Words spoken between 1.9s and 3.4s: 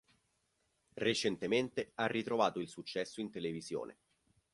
ha ritrovato il successo in